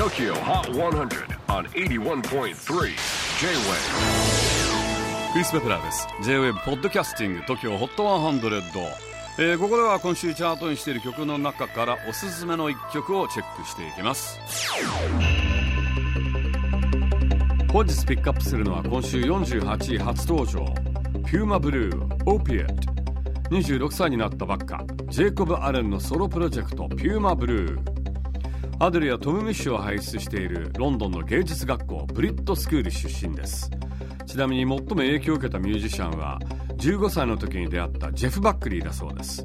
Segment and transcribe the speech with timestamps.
[0.00, 2.54] TOKYO HOT 100 on 81.3 J-WAVE.
[5.34, 6.08] クリス・ベプラーです。
[6.22, 8.62] J-WAVE ポッドキャスティング TOKYO HOT 100、
[9.40, 14.40] えー、ここでは今週チャートにしている曲の中からおすすめの一曲をチェックしていきます。
[17.70, 20.64] 本日ピックアップするのは今週48位初登場。
[21.26, 22.90] ピューマブルーオピエット
[23.50, 24.82] 26歳になったばっか。
[25.10, 27.89] ジェイコブ・アレンのソロプロジェクトピューマブルー
[28.82, 33.70] アデルやトム・ミッシュを輩出しているロンドンの芸術学校ブリッドスクール出身です。
[34.24, 36.38] ちなみに最も影響を受けたミュージシャンは
[36.78, 39.44] 15歳の時に出会ったジェフ・バックリーだそうです。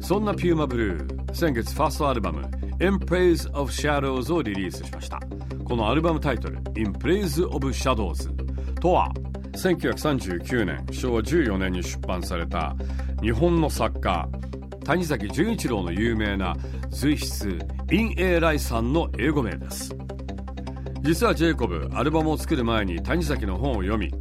[0.00, 2.42] そんなピューマブルー先月ファーストアルバム
[2.80, 5.18] In Praise of Shadows をリリースしました。
[5.64, 8.32] このアルバムタイトル In Praise of Shadows
[8.76, 9.12] とは
[9.54, 12.76] 1939年昭和14年に出版された
[13.22, 14.28] 日本の作家
[14.84, 16.56] 谷崎潤一郎の有名な
[16.90, 17.58] 随筆
[17.90, 19.94] イン・エー・ライさんの英語名です。
[21.00, 24.12] 実はジェイコブアルバムを作る前に谷崎の本を読み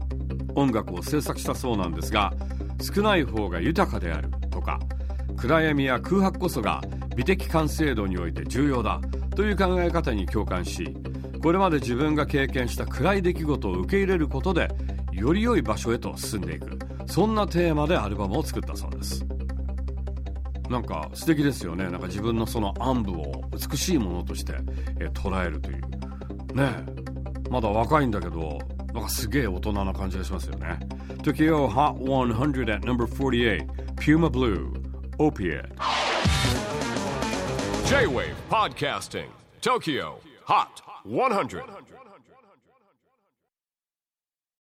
[0.55, 2.33] 音楽を制作したそうなんですが
[2.81, 4.79] 少ない方が豊かであるとか
[5.35, 6.81] 暗闇や空白こそが
[7.15, 9.01] 美的完成度において重要だ
[9.35, 10.95] という考え方に共感し
[11.41, 14.69] これまで自分が経験した暗い出来事を受け入れることで
[15.11, 19.26] より良い場所へと進んでいくそんなテーマでアルバムを作ったそうです。
[20.69, 21.85] なんか素敵ですよね。
[21.89, 24.53] なんか自分のその暗部を美しいものとして、
[24.99, 26.55] え捉えるという。
[26.55, 26.85] ね
[27.49, 28.59] まだ若いんだけど
[28.93, 30.79] なんかすげえ大人な感じがしますよね。
[31.23, 34.73] Tokyo Hot 100 at number 48 Puma Blue
[35.19, 35.69] Opiate.
[37.85, 39.27] J-WAVE PODCASTING
[39.61, 41.63] TOKYO HOT 100